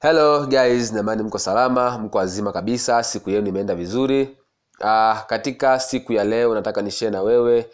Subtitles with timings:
[0.00, 4.36] hello guys namani mko salama mko wazima kabisa siku yenu imeenda vizuri.
[4.80, 7.70] Uh, katika siku ya leo nataka nishee na wewe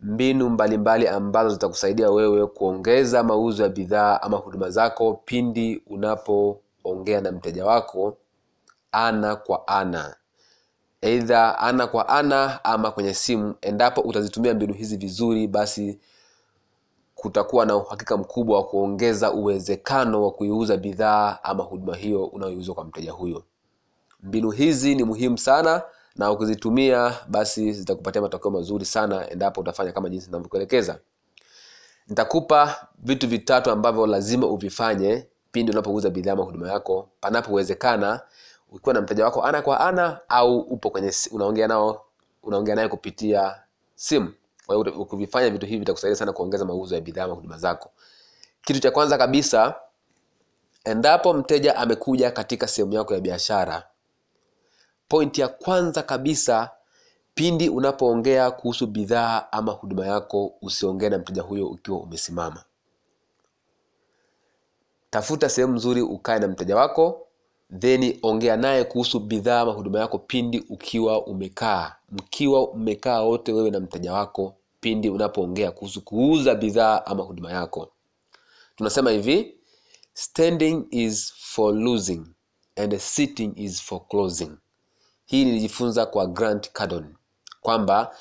[0.00, 7.20] mbinu mbalimbali mbali ambazo zitakusaidia wewe kuongeza mauzo ya bidhaa ama huduma zako pindi unapoongea
[7.20, 8.16] na mteja wako
[8.92, 10.16] ana kwa ana.
[11.02, 15.98] Eidha ana kwa ana ama kwenye simu endapo utazitumia mbinu hizi vizuri basi
[17.20, 22.84] kutakuwa na uhakika mkubwa wa kuongeza uwezekano wa kuiuza bidhaa ama huduma hiyo unayoiuzwa kwa
[22.84, 23.42] mteja huyo.
[24.22, 25.82] Mbinu hizi ni muhimu sana
[26.16, 30.98] na ukizitumia basi zitakupatia matokeo mazuri sana endapo utafanya kama jinsi ninavyokuelekeza.
[32.08, 38.20] Nitakupa vitu vitatu ambavyo lazima uvifanye pindi unapouza bidhaa ama huduma yako panapowezekana
[38.70, 42.04] ukiwa na mteja wako ana kwa ana au upo kwenye unaongea nao
[42.42, 43.54] unaongea naye kupitia
[43.94, 44.32] simu
[44.68, 47.90] kwa hiyo ukivifanya vitu hivi vitakusaidia sana kuongeza mauzo ya bidhaa ama huduma zako.
[48.62, 49.74] Kitu cha kwanza kabisa
[50.84, 53.82] endapo mteja amekuja katika sehemu yako ya biashara
[55.08, 56.70] pointi ya kwanza kabisa
[57.34, 62.64] pindi unapoongea kuhusu bidhaa ama huduma yako usiongee na mteja huyo ukiwa umesimama.
[65.10, 67.26] Tafuta sehemu nzuri ukae na mteja wako
[67.78, 71.94] then ongea naye kuhusu bidhaa ama huduma yako pindi ukiwa umekaa.
[72.12, 77.92] Mkiwa umekaa wote wewe na mteja wako pindi unapoongea kuhusu kuuza bidhaa ama huduma yako.
[78.76, 79.58] Tunasema hivi
[80.14, 82.22] standing is for losing
[82.76, 84.50] and sitting is for closing.
[85.24, 87.14] Hii nilijifunza kwa grant cardon
[87.60, 88.14] kwamba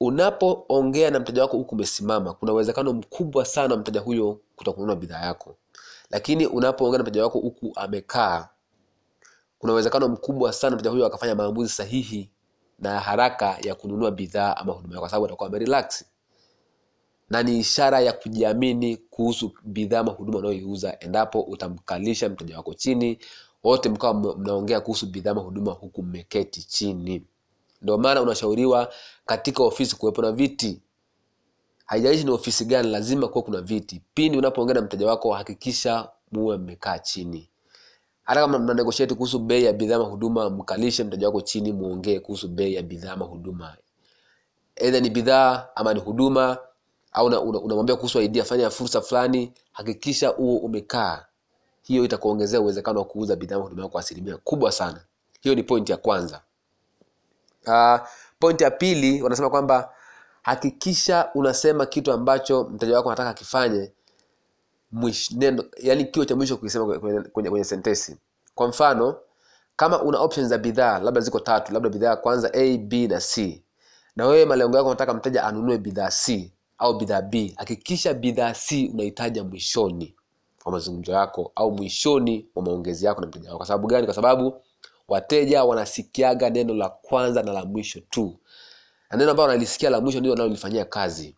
[0.00, 5.56] unapoongea na mteja wako huku umesimama kuna uwezekano mkubwa sana mteja huyo kutokununua bidhaa yako.
[6.10, 8.48] Lakini unapoongea na mteja wako huku amekaa
[9.58, 12.30] kuna uwezekano mkubwa sana mteja huyo akafanya maamuzi sahihi
[12.82, 16.04] na haraka ya kununua bidhaa ama huduma kwa sababu atakuwa amerelax
[17.30, 23.18] na ni ishara ya kujiamini kuhusu bidhaa ama huduma unayoiuza endapo utamkalisha mteja wako chini
[23.64, 27.24] wote mkawa mnaongea kuhusu bidhaa ama huduma huku mmeketi chini.
[27.82, 28.92] Ndio maana unashauriwa
[29.26, 30.80] katika ofisi kuwepo na viti.
[31.86, 34.02] Haijalishi ni ofisi gani lazima kuwa kuna viti.
[34.14, 37.48] Pindi unapoongea na mteja wako hakikisha muwe mmekaa chini
[38.24, 42.48] hata kama mna negotiate kuhusu bei ya bidhaa mahuduma mkalishe mteja wako chini muongee kuhusu
[42.48, 43.76] bei ya bidhaa mahuduma huduma.
[44.80, 46.58] Aidha ni bidhaa ama ni huduma
[47.12, 51.24] au unamwambia una, kuhusu idea fanya fursa fulani hakikisha huo umekaa.
[51.82, 55.00] Hiyo itakuongezea uwezekano wa kuuza bidhaa huduma kwa asilimia kubwa sana.
[55.40, 56.40] Hiyo ni point ya kwanza.
[57.66, 58.00] Uh,
[58.40, 59.92] point ya pili wanasema kwamba
[60.42, 63.92] hakikisha unasema kitu ambacho mteja wako anataka akifanye
[65.30, 68.16] neno yani kio cha mwisho kuisema kwenye, kwenye, kwenye sentesi
[68.54, 69.16] kwa mfano
[69.76, 73.20] kama una options za bidhaa labda ziko tatu labda bidhaa ya kwanza a b na
[73.20, 73.62] c.
[74.16, 78.90] Na wewe malengo yako unataka mteja anunue bidhaa c au bidhaa b hakikisha bidhaa c
[78.94, 80.14] unahitaja mwishoni
[80.64, 83.56] wa mazungumzo yako au mwishoni wa maongezi yako na mteja wako.
[83.58, 84.04] Kwa sababu gani?
[84.06, 84.62] Kwa sababu
[85.08, 88.36] wateja wanasikiaga neno la kwanza na la mwisho tu.
[89.10, 91.34] Na neno ambalo wanalisikia la mwisho ndio wanalolifanyia kazi.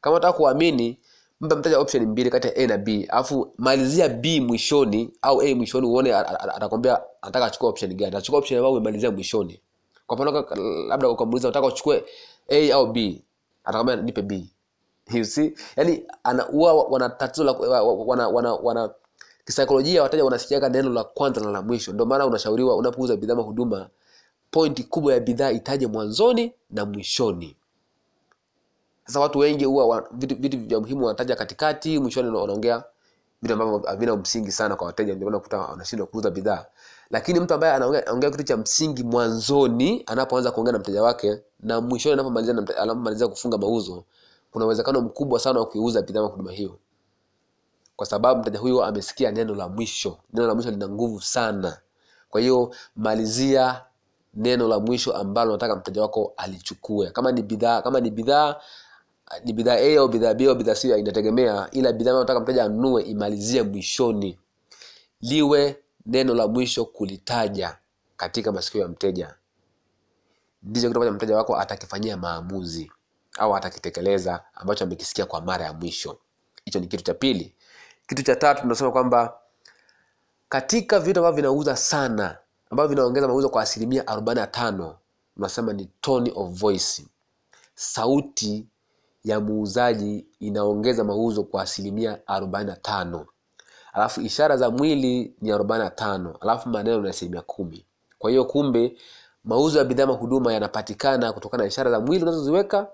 [0.00, 0.98] Kama unataka kuamini
[1.42, 3.06] mpe mteja option mbili kati ya a na b.
[3.10, 8.08] Alafu malizia b mwishoni au a mwishoni uone atakwambia anataka achukue option gani.
[8.08, 9.60] Atachukua option ambayo umemalizia mwishoni.
[10.06, 10.46] Kwa mfano
[10.88, 12.04] labda ukamuuliza unataka uchukue
[12.48, 13.22] a au b
[13.64, 14.46] atakwambia nipe b.
[15.14, 15.52] You see?
[15.76, 18.90] Yani ana huwa wana tatizo la wana wana, wana
[19.44, 21.92] kisaikolojia wateja wanasikiaga neno la kwanza na la mwisho.
[21.92, 23.88] Ndio maana unashauriwa unapouza bidhaa huduma
[24.50, 27.56] pointi kubwa ya bidhaa itaje mwanzoni na mwishoni
[29.06, 32.84] sasa watu wengi huwa vitu, vya muhimu wanataja katikati mwishoni wanaongea
[33.42, 36.66] vitu ambavyo havina msingi sana kwa wateja ndio kuta wanashindwa kuuza bidhaa.
[37.10, 42.12] Lakini mtu ambaye anaongea kitu cha msingi mwanzoni anapoanza kuongea na mteja wake na mwishoni
[42.12, 44.04] anapomaliza anapomalizia kufunga mauzo
[44.52, 46.78] kuna uwezekano mkubwa sana wa kuiuza bidhaa huduma hiyo.
[47.96, 50.18] Kwa sababu mteja huyo amesikia neno la mwisho.
[50.32, 51.78] Neno la mwisho lina nguvu sana.
[52.30, 53.84] Kwa hiyo malizia
[54.34, 57.10] neno la mwisho ambalo nataka mteja wako alichukue.
[57.10, 58.56] Kama ni bidhaa kama ni bidhaa
[59.44, 63.02] ni bidhaa a au bidhaa b au bidhaa c inategemea ila bidhaa nataka mteja anunue
[63.02, 64.38] imalizie mwishoni.
[65.20, 65.76] Liwe
[66.06, 67.76] neno la mwisho kulitaja
[68.16, 69.34] katika masikio ya mteja.
[70.62, 72.92] Ndicho kitu ambacho mteja wako atakifanyia maamuzi
[73.38, 76.18] au atakitekeleza ambacho amekisikia kwa mara ya mwisho.
[76.64, 77.54] Hicho ni kitu cha pili.
[78.06, 79.34] Kitu cha tatu tunasema kwamba
[80.48, 82.38] katika vitu ambavyo vinauza sana
[82.70, 84.96] ambavyo vinaongeza mauzo kwa asilimia arobaini na tano
[85.36, 87.06] unasema ni tone of voice.
[87.74, 88.66] Sauti
[89.24, 93.26] ya muuzaji inaongeza mauzo kwa asilimia arobaini na tano.
[93.92, 97.84] Alafu ishara za mwili ni arobaini na tano alafu maneno ni asilimia kumi.
[98.18, 98.96] Kwa hiyo kumbe
[99.44, 102.86] mauzo ya bidhaa huduma yanapatikana kutokana na ishara za mwili unazoziweka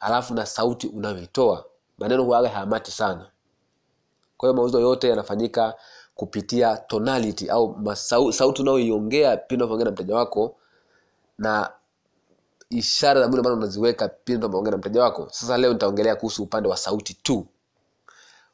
[0.00, 1.64] alafu na sauti unayoitoa
[1.98, 3.30] maneno huaga hayamati sana.
[4.36, 5.74] Kwa hiyo mauzo yote yanafanyika
[6.14, 10.56] kupitia tonality au masau, sauti unayoiongea pindi unavyoongea na mteja wako
[11.38, 11.70] na
[12.78, 15.28] ishara za mwili ambazo unaziweka pindi unapoongea na mteja wako.
[15.30, 17.46] Sasa leo nitaongelea kuhusu upande wa sauti tu.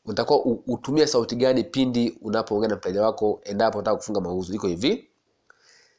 [0.04, 4.54] Unatakiwa utumie sauti gani pindi unapoongea na mteja wako endapo unataka kufunga mauzo.
[4.54, 5.08] Iko hivi.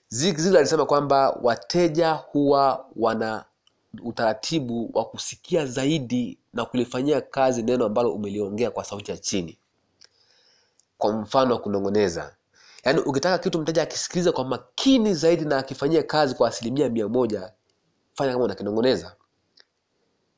[0.09, 3.45] Zig Ziglar alisema kwamba wateja huwa wana
[4.03, 9.57] utaratibu wa kusikia zaidi na kulifanyia kazi neno ambalo umeliongea kwa sauti ya chini.
[10.97, 12.35] Kwa mfano wa kunong'oneza.
[12.83, 17.51] Yaani ukitaka kitu mteja akisikiliza kwa makini zaidi na akifanyia kazi kwa asilimia mia moja
[18.13, 19.15] fanya kama unakinong'oneza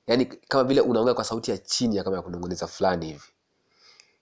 [0.07, 3.23] yaani kama vile unaongea kwa sauti ya chini ya kama ya kunong'oneza fulani hivi.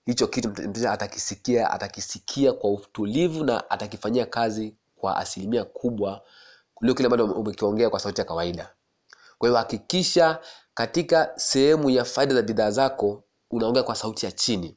[0.06, 6.22] Hicho kitu mte- mteja atakisikia atakisikia kwa utulivu na atakifanyia kazi kwa asilimia kubwa
[6.74, 8.70] kuliko kile ambacho umekiongea kwa sauti ya kawaida.
[9.38, 10.38] Kwa hiyo hakikisha
[10.74, 14.76] katika sehemu ya faida za bidhaa zako unaongea kwa sauti ya chini.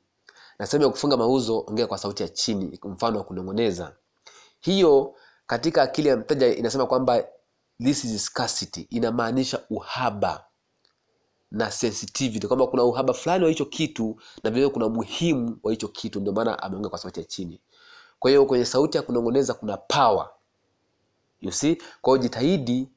[0.59, 3.95] Na sehemu ya kufunga mauzo ongea kwa sauti ya chini mfano wa kunong'oneza
[4.59, 5.15] hiyo
[5.47, 7.23] katika akili ya mteja inasema kwamba
[7.83, 8.87] this is scarcity.
[8.89, 10.45] Inamaanisha uhaba
[11.51, 12.47] na sensitivity.
[12.47, 16.19] Kwamba kuna uhaba fulani wa hicho kitu na vile kuna muhimu wa hicho kitu.
[16.19, 17.61] Ndio maana ameongea kwa sauti ya chini.
[18.19, 20.29] Kwa hiyo kwenye sauti ya kunong'oneza kuna power.
[21.41, 21.77] You see?
[22.01, 22.89] Kwa hiyo jitahidi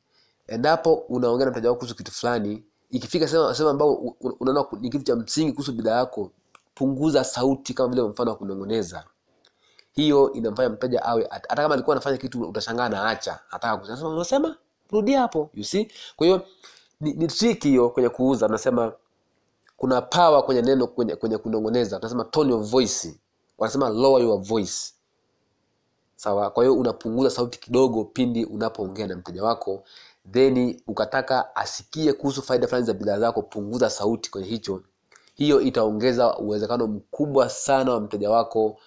[0.46, 3.94] endapo unaongea na mteja wako kuhusu kitu fulani ikifika sema, sema ambao
[4.40, 6.30] unaona ni kitu cha msingi kuhusu bidhaa yako
[6.74, 9.04] punguza sauti kama vile mfano wa kunong'oneza.
[9.92, 14.56] Hiyo inamfanya mteja awe hata kama alikuwa anafanya kitu utashangaa na acha ataka kusema unasema
[14.90, 15.88] rudia hapo you see?
[16.16, 16.46] Kwa hiyo
[17.00, 18.48] ni, ni trick hiyo kwenye kuuza.
[18.48, 18.92] Nasema
[19.76, 21.98] kuna power kwenye neno kwenye, kwenye kunong'oneza.
[21.98, 23.14] Nasema tone of voice.
[23.58, 24.92] Wanasema lower your voice.
[26.16, 26.50] Sawa?
[26.50, 29.84] Kwa hiyo unapunguza sauti kidogo pindi unapoongea na mteja wako.
[30.32, 34.82] Then ukataka asikie kuhusu faida fulani za bidhaa zako punguza sauti kwenye hicho.
[35.34, 38.78] Hiyo itaongeza uwezekano mkubwa sana wa mteja wako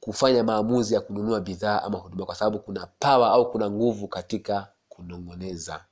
[0.00, 2.26] kufanya maamuzi ya kununua bidhaa ama huduma.
[2.26, 5.84] Kwa sababu kuna power au kuna nguvu katika kunong'oneza.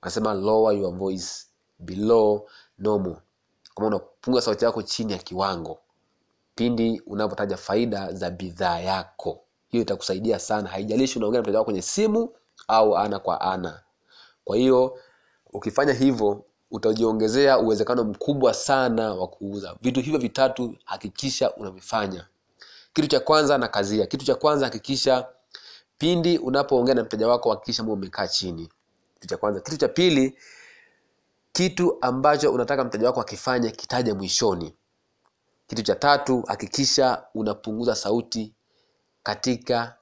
[0.00, 1.46] Anasema lower your voice
[1.78, 3.16] below normal.
[3.74, 5.78] Kama unapunga sauti yako chini ya kiwango
[6.54, 9.40] pindi unapotaja faida za bidhaa yako.
[9.68, 10.68] Hiyo itakusaidia sana.
[10.68, 12.32] Haijalishi unaongea na mteja wako kwenye simu
[12.68, 13.80] au ana kwa ana.
[14.44, 14.98] Kwa hiyo
[15.52, 19.76] ukifanya hivyo utajiongezea uwezekano mkubwa sana wa kuuza.
[19.82, 22.26] Vitu hivyo vitatu hakikisha unavifanya.
[22.92, 24.06] Kitu cha kwanza na kazia.
[24.06, 25.26] Kitu cha kwanza hakikisha
[25.98, 28.68] pindi unapoongea na mteja wako hakikisha mwe umekaa chini.
[29.14, 29.60] Kitu cha kwanza.
[29.60, 30.38] Kitu cha pili
[31.52, 34.74] kitu ambacho unataka mteja wako akifanye kitaje mwishoni.
[35.66, 38.54] Kitu cha tatu hakikisha unapunguza sauti
[39.22, 39.96] katika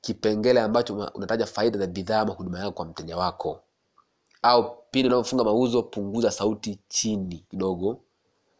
[0.00, 3.60] kipengele ambacho unataja faida za bidhaa ama huduma yako kwa mteja wako.
[4.42, 8.00] Au pindi unapofunga mauzo punguza sauti chini kidogo.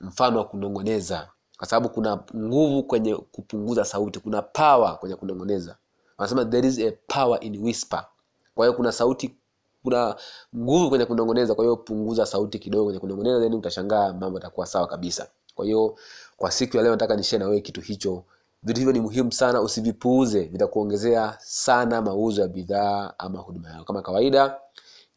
[0.00, 1.28] Mfano wa kunong'oneza.
[1.56, 4.20] Kwa sababu kuna nguvu kwenye kupunguza sauti.
[4.20, 5.76] Kuna power kwenye kunong'oneza
[6.18, 8.06] wanasema there is a power in whisper.
[8.54, 9.34] Kwa hiyo kuna sauti
[9.82, 10.16] kuna
[10.56, 14.86] nguvu kwenye kunong'oneza kwa hiyo punguza sauti kidogo kwenye kunong'oneza then utashangaa mambo yatakuwa sawa
[14.86, 15.28] kabisa.
[15.54, 15.96] Kwa hiyo
[16.36, 18.24] kwa siku ya leo nataka nishie na wewe kitu hicho.
[18.62, 20.40] Vitu hivyo ni muhimu sana usivipuuze.
[20.44, 23.84] Vitakuongezea sana mauzo ya bidhaa ama huduma yako.
[23.84, 24.58] Kama kawaida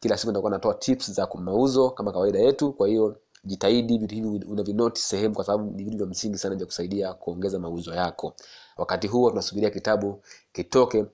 [0.00, 2.72] kila siku nitakuwa natoa tips za mauzo kama kawaida yetu.
[2.72, 3.16] Kwa hiyo
[3.46, 7.58] jitahidi vitu hivi unavinoti sehemu kwa sababu ni vitu vya msingi sana vya kusaidia kuongeza
[7.58, 8.34] mauzo yako.
[8.76, 11.04] Wakati huo tunasubiria kitabu kitoke.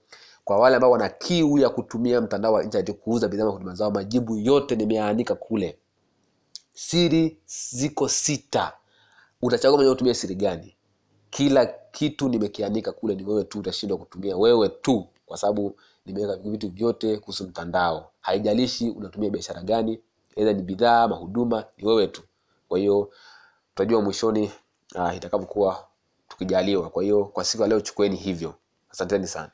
[0.45, 3.91] Kwa wale ambao wana kiu ya kutumia mtandao wa internet kuuza bidhaa na huduma zao
[3.91, 5.79] majibu yote nimeaanika kule.
[6.75, 8.73] Siri ziko sita.
[9.43, 10.77] Utachagua mwenyewe utumie siri gani?
[11.31, 14.37] Kila kitu nimekianika kule ni wewe tu utashindwa kutumia.
[14.37, 15.77] Wewe tu kwa sababu
[16.07, 18.11] nimeweka vitu vyote kuhusu mtandao.
[18.21, 20.01] Haijalishi unatumia biashara gani
[20.37, 22.23] aidha ni bidhaa mahuduma ni wewe tu.
[22.69, 23.11] Kwa hiyo
[23.69, 24.53] tutajua mwishoni
[24.95, 25.87] uh, itakavyokuwa
[26.29, 26.91] tukijaliwa.
[26.91, 28.55] Kwa hiyo kwa siku ya leo chukueni hivyo.
[28.91, 29.51] Asanteni sana